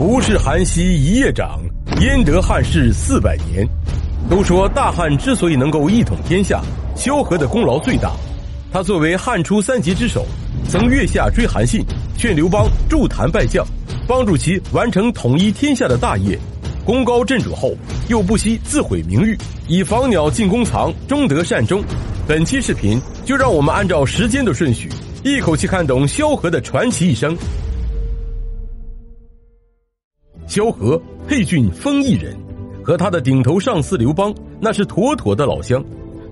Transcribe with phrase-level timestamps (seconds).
[0.00, 1.60] 不是韩熙一夜长，
[2.00, 3.68] 焉得汉室四百年？
[4.30, 6.62] 都说大汉之所以能够一统天下，
[6.96, 8.10] 萧何的功劳最大。
[8.72, 10.24] 他作为汉初三杰之首，
[10.70, 11.84] 曾月下追韩信，
[12.16, 13.62] 劝刘邦助坛拜将，
[14.08, 16.38] 帮助其完成统一天下的大业。
[16.82, 17.74] 功高震主后，
[18.08, 19.36] 又不惜自毁名誉，
[19.68, 21.84] 以防鸟进宫藏，终得善终。
[22.26, 24.88] 本期视频就让我们按照时间的顺序，
[25.22, 27.36] 一口气看懂萧何的传奇一生。
[30.50, 32.36] 萧何，沛郡丰邑人，
[32.82, 35.80] 和他的顶头上司刘邦那是妥妥的老乡。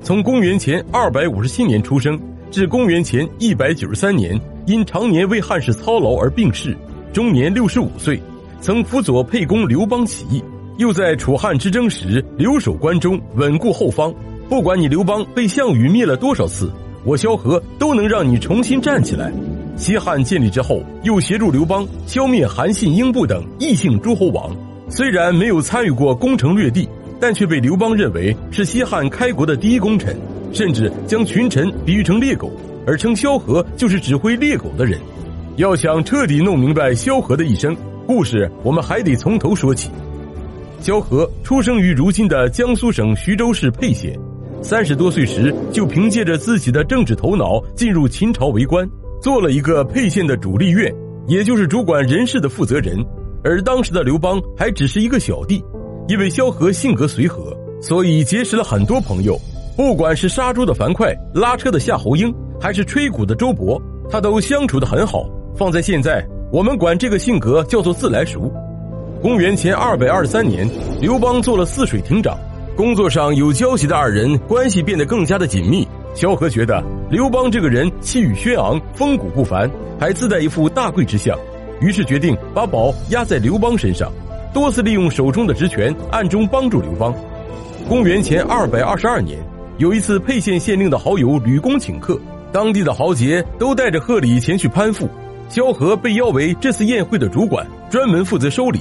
[0.02, 2.19] 从公元前二百五十七年出生，
[2.51, 6.77] 至公元前一百九十三年，因常年为汉室操劳而病逝，
[7.12, 8.20] 终年六十五岁。
[8.61, 10.42] 曾辅佐沛公刘邦起义，
[10.78, 14.12] 又在楚汉之争时留守关中，稳固后方。
[14.48, 16.73] 不管你刘邦被项羽灭了多少次，
[17.05, 19.33] 我萧何都能让你重新站起来。
[19.78, 24.55] 西汉建立之后，又协助刘邦消灭韩信、英布等异姓诸侯王。
[24.88, 26.86] 虽然没有参与过攻城略地，
[27.20, 30.19] 但却被刘邦认为是西汉开国的第一功臣，
[30.53, 32.50] 甚至将群臣比喻成猎狗，
[32.88, 34.98] 而称萧何就是指挥猎狗的人。
[35.56, 39.91] 要想彻底弄明白萧何的一生故事，我们还得从头说起。
[40.81, 44.19] 萧何出生于如今的江苏省徐州市沛县，
[44.60, 48.88] 三十多岁时就凭借着自己的政治头脑进入秦朝为官。
[49.20, 50.92] 做了一个沛县的主力院，
[51.27, 52.97] 也就是主管人事的负责人。
[53.44, 55.62] 而当时的刘邦还只是一个小弟，
[56.08, 59.38] 因为萧何性格随和，所以结识了很多朋友。
[59.77, 65.28] 不管是杀猪的樊哙、拉车的夏侯婴，还是吹鼓的周勃，他都相处的很好。
[65.56, 68.53] 放在现在，我们管这个性格叫做自来熟。
[69.22, 70.69] 公元前二百二十三年，
[71.00, 72.36] 刘邦做了泗水亭长，
[72.77, 75.86] 工作上有交集的二人关系变得更加的紧密。
[76.14, 79.70] 萧何觉得刘邦这个人气宇轩昂、风骨不凡，
[80.01, 81.39] 还自带一副大贵之相，
[81.81, 84.11] 于是决定把宝压在刘邦身上，
[84.53, 87.15] 多次利用手中的职权暗中帮助刘邦。
[87.89, 89.39] 公元前二百二十二年，
[89.78, 92.21] 有一次沛县县令的好友吕公请客，
[92.53, 95.09] 当地的豪杰都带着贺礼前去攀附，
[95.49, 98.81] 萧何被邀为这次宴会的主管，专门负责收礼。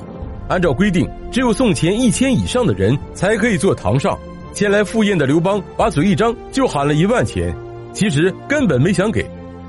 [0.50, 4.18] 按照规定，只有送钱一千以上的人才可以坐堂上。
[4.57, 7.56] 前来赴宴的刘邦把嘴一张就喊了一万钱，
[7.94, 9.23] 其实根本没想给。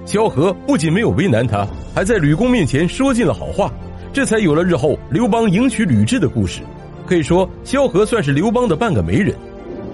[0.07, 3.71] 萧何不仅没有为难他，还在吕公面前说尽了好话，
[4.15, 6.63] 这才有了日后刘邦迎娶吕雉的故事。
[7.07, 9.37] 可以说，萧何算是刘邦的半个媒人。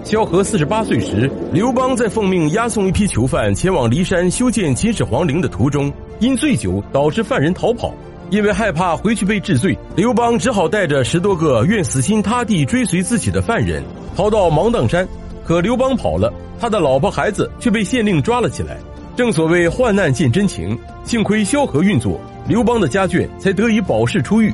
[0.05, 5.91] 萧何四十八岁时，刘邦在奉命押送一批囚犯前往骊山修建秦始皇陵的途中，
[6.21, 7.93] 因醉酒导致犯人逃跑。
[8.31, 13.83] 因为害怕回去被治罪，刘邦只好带着十多个愿死心塌地追随自己的犯人，
[14.15, 15.07] 逃到芒砀山。
[15.45, 18.77] 可刘邦跑了，他的老婆孩子却被县令抓了起来。
[19.15, 24.51] 正所谓患难见真情，幸亏萧何运作，刘邦的家眷才得以保释出狱。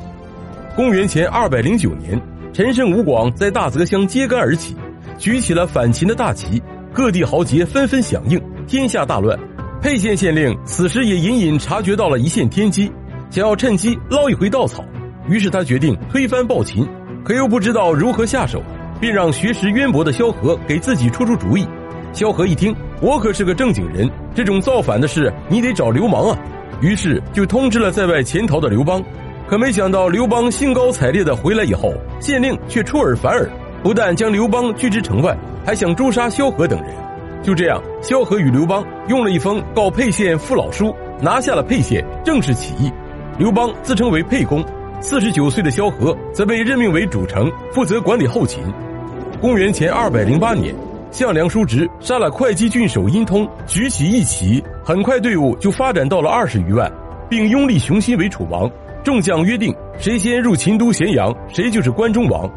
[0.75, 2.21] 公元前二百零九年，
[2.53, 4.75] 陈胜吴广在大泽乡揭竿而起，
[5.17, 6.61] 举起了反秦的大旗，
[6.93, 9.39] 各地豪杰纷纷响应，天下大乱。
[9.81, 12.91] 沛县县令此时也隐隐察觉到了一线天机。
[13.31, 14.83] 想要趁机捞一回稻草，
[15.29, 16.85] 于是他决定推翻暴秦，
[17.23, 18.61] 可又不知道如何下手，
[18.99, 21.65] 便让学识渊博的萧何给自己出出主意。
[22.11, 26.37] 萧何一听，我可是个正经人，这种造反的事你得找流氓啊！
[26.81, 29.01] 于是就通知了在外潜逃的刘邦。
[29.47, 33.49] 可没想到刘邦兴高采烈的回来以后，县令却出尔反尔，
[33.81, 35.33] 不但将刘邦拒之城外，
[35.65, 36.93] 还想诛杀萧何等人。
[37.41, 42.90] 就这样，萧何与刘邦用了一封告沛县父老书，拿下了沛县，正式起义。
[43.37, 44.63] 刘邦自称为沛公，
[44.99, 48.61] 四十九岁的萧何则被任命为主城，负责管理后勤。
[49.39, 50.75] 公元前二百零八年，
[51.11, 56.91] 项梁叔侄杀了会稽郡守殷通，举起义旗，很快队伍就发展到了二十余万，
[57.29, 58.69] 并拥立熊心为楚王。
[59.03, 62.47] 众将约定，谁先入秦都咸阳，谁就是关中王。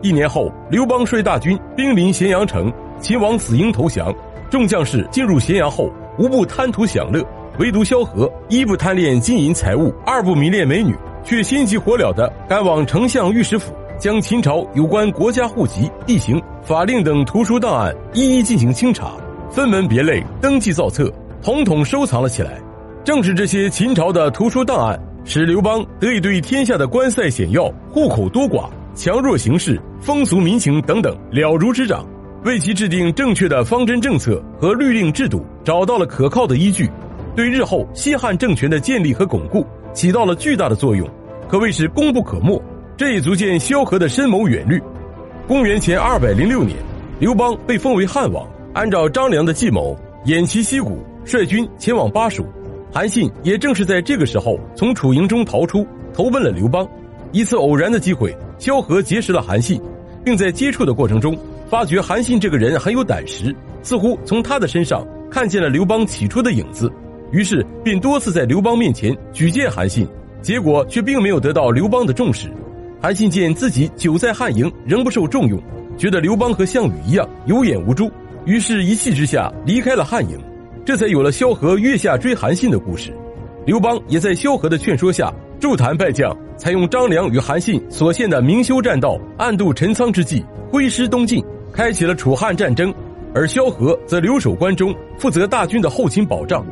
[0.00, 4.12] 一年后，刘邦率大军兵临咸阳城，秦王子婴投降。
[4.50, 5.88] 众将士进入咸阳后，
[6.18, 7.24] 无不贪图享乐。
[7.58, 19.12] 唯独萧何，一不贪恋金银财物，二不迷恋美女，却心急火燎地赶往丞相御史府，将秦朝有关国家户籍、地形、法令等图书档案一一进行清查，
[19.50, 21.12] 分门别类登记造册，
[21.42, 22.58] 统统收藏了起来。
[23.04, 32.06] 正是这些秦朝的图书档案，使刘邦得以对天下的关塞险要、户口多寡、强弱形势、风俗民情等等了如指掌，
[32.44, 36.88] 为其制定正确的方针政策和律令制度找到了可靠的依据。
[37.34, 41.08] 对日后西汉政权的建立和巩固起到了巨大的作用，
[41.48, 42.62] 可谓是功不可没。
[42.96, 44.80] 这也足见萧何的深谋远虑。
[45.48, 46.76] 公元前二百零六年，
[47.18, 49.96] 刘邦被封为汉王，按照张良的计谋，
[50.26, 52.46] 偃旗息鼓，率军前往巴蜀。
[52.92, 56.86] 韩信也正是在这个时候从楚营中逃出，投奔了刘邦。
[57.32, 59.80] 一次偶然的机会，萧何结识了韩信，
[60.22, 61.36] 并在接触的过程中
[61.70, 66.91] 发觉韩信这个人很有胆识，似乎从他的身上看见了刘邦起初的影子，
[67.32, 70.06] 于是便多次在刘邦面前举荐韩信，
[70.42, 72.48] 结果却并没有得到刘邦的重视。
[73.00, 75.60] 韩信见自己久在汉营仍不受重用，
[75.96, 78.10] 觉得刘邦和项羽一样有眼无珠，
[78.44, 80.38] 于是一气之下离开了汉营，
[80.84, 83.12] 这才有了萧何月下追韩信的故事。
[83.64, 91.42] 刘邦也在萧何的劝说下筑坛拜将，采用张良与韩信所献的明修栈道、暗度陈仓之计，挥师东进，
[91.72, 92.92] 开启了楚汉战争。
[93.34, 96.62] 而萧何则留守关中，负责大军的后勤保障。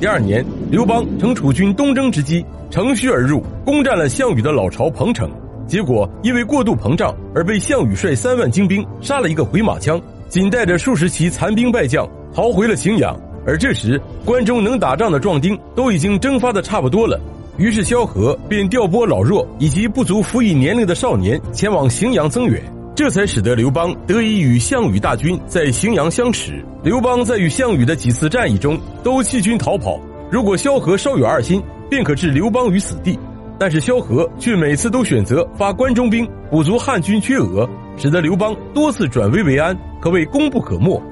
[0.00, 5.30] 第二年，刘邦乘楚军东征之机，乘虚而入，攻占了项羽的老巢彭城。
[5.66, 13.14] 结果因为过度膨胀，而被项羽率三万精兵杀了一个回马枪，仅带着数十骑残兵败将逃回了荥阳。
[13.46, 17.20] 而这时，关中能打仗的壮丁都已经蒸发的差不多了，
[17.58, 22.62] 于是萧何便调拨老弱以及不足服役年龄的少年前往荥阳增援，
[23.00, 26.62] 这才使得刘邦得以与项羽大军在荥阳相持。
[26.82, 29.98] 刘邦在与项羽的几次战役中都弃军逃跑，
[30.30, 33.18] 如果萧何稍有二心，便可置刘邦于死地，
[33.58, 37.66] 但是萧何却每次都选择发关中兵补足汉军缺额，
[37.96, 41.02] 使得刘邦多次转危为安，可谓功不可没。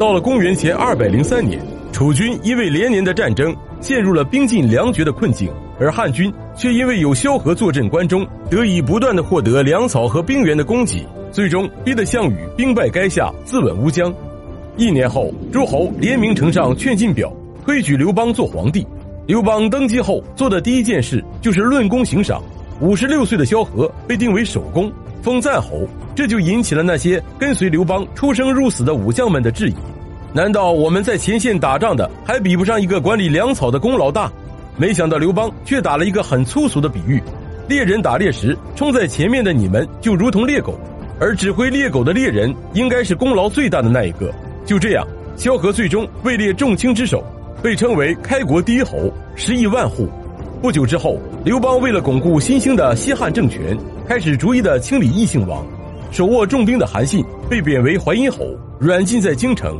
[0.00, 5.48] 到了公元前二百零三年，楚军因为连年的战争陷入了兵尽粮绝的困境，
[5.82, 14.14] 而汉军却因为有萧何坐镇关中，得以不断的获得粮草和兵员的供给，最终逼得项羽兵败垓下，自刎乌江。
[14.76, 17.32] 一年后，诸侯联名呈上劝进表，
[17.64, 18.86] 推举刘邦做皇帝。
[19.26, 22.40] 刘邦登基后做的第一件事就是论功行赏，
[22.80, 25.88] 五十六岁的萧何被定为首功，封赞侯。
[26.14, 29.74] 这就引起了那些跟随刘邦出生入死的武将们的质疑：
[30.32, 34.30] 难道我们在前线打仗的还比不上一个管理粮草的功劳大？
[34.76, 37.22] 没想到刘邦却打了一个很粗俗的比喻：
[37.68, 40.78] 猎人打猎时，冲在前面的你们就如同猎狗，
[41.20, 44.32] 而指挥猎狗的猎人应该是功劳最大的那一个。
[44.64, 47.22] 就这样，萧何最终位列众卿之首，
[47.62, 50.08] 被称为开国第一侯，十亿万户。
[50.62, 53.76] 不久之后，刘邦为了巩固新兴的西汉政权，
[54.08, 55.66] 开始逐一的清理异姓王。
[56.10, 58.38] 手握重兵的韩信被贬为淮阴侯，
[58.78, 59.78] 软禁在京城。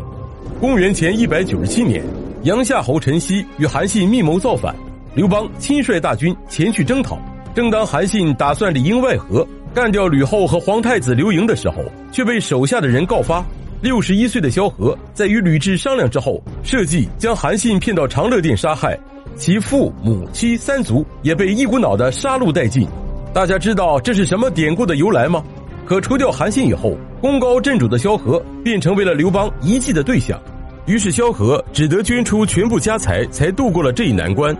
[0.60, 2.04] 公元前一百九十七年，
[2.44, 4.74] 阳夏侯陈豨与韩信密谋造反，
[5.14, 7.16] 刘邦亲率大军前去征讨。
[7.54, 11.76] 正当韩信打算里应外合，干掉吕后和皇太子刘盈的时候，
[12.10, 13.44] 却被手下的人告发。
[13.80, 18.98] 六十一岁的萧何在与吕雉商量之后，设计将韩信骗到长乐殿杀害，
[19.36, 22.88] 其父母妻三族也被一股脑的杀戮殆尽。
[23.32, 25.44] 大家知道这是什么典故的由来吗？
[25.86, 30.40] 可除掉韩信以后，功高震主的萧何便成为了刘邦遗迹的对象。
[30.86, 34.56] 于是萧何只得捐出全部家财，才度过了这一难关。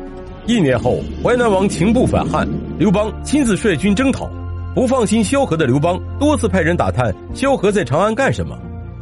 [0.46, 2.48] 一年后，淮南王秦布反汉，
[2.78, 4.30] 刘邦亲自率军征讨。
[4.74, 8.56] 不放心萧何的刘邦多次派人打探萧何在长安干什么。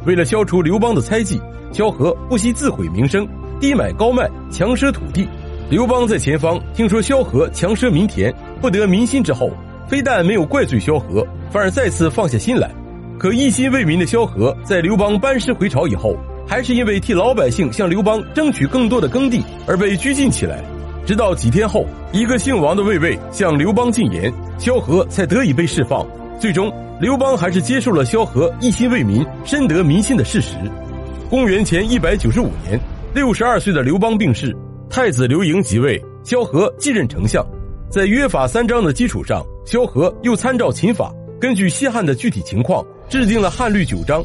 [0.05, 1.39] 为了消除刘邦的猜忌，
[1.71, 3.27] 萧何不惜自毁名声，
[3.59, 5.27] 低买高卖，强奢土地。
[5.69, 9.51] 刘邦在前方听说萧何强奢民田，不得民心之后。
[9.87, 12.71] 非但没有怪罪萧何，反而再次放下心来。
[13.19, 16.15] 可一心为民的萧何，在刘邦班师回朝以后，
[16.47, 20.63] 还是因为替老百姓向刘邦争取更多的耕地而被拘禁起来。
[21.05, 26.05] 直到几天后，一个姓王的卫尉向刘邦进言，萧何才得以被释放。
[26.39, 30.55] 最终，刘邦还是接受了萧何一心为民、深得民心的事实。
[31.29, 32.79] 公元前一百九十五年，
[33.15, 34.55] 六十二岁的刘邦病逝，
[34.89, 37.45] 太子刘盈即位，萧何继任丞相。
[37.89, 44.23] 在约法三章的基础上，萧何又参照秦法，根据西汉的具体情况制定了汉律九章。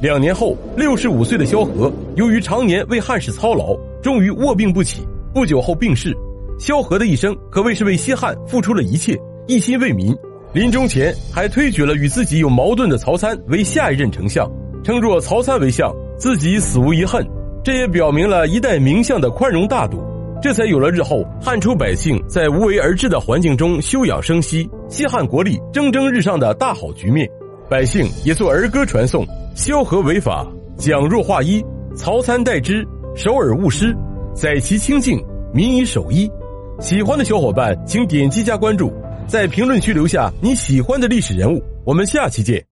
[0.00, 5.02] 两年后，六十五岁的萧何由于常年为汉室操劳，终于卧病不起。
[5.34, 6.16] 不久后病逝。
[6.56, 10.16] 萧何的一生可谓是为西汉付出了一切，一心为民。
[10.52, 14.48] 临终前还推举了与自己有矛盾的曹参为下一任丞相，
[14.84, 17.26] 称若曹参为相，自己死无遗恨。
[17.64, 20.00] 这也表明了一代名相的宽容大度。
[20.40, 27.28] 这才有了日后汉初百姓在无为而治的环境中休养生息，西汉国力蒸蒸日上的大好局面。
[27.68, 29.26] 百姓也做儿歌传颂：
[29.58, 30.46] 萧何违法，
[30.76, 31.60] 蒋若化一；
[31.96, 32.86] 曹参代之，
[33.16, 33.92] 首尔勿失。
[34.32, 35.20] 载其清净，
[35.52, 36.30] 民以守一。
[36.78, 38.92] 喜欢的小伙伴请点击加关注，
[39.26, 41.60] 在评论区留下你喜欢的历史人物。
[41.84, 42.67] 我们下期见。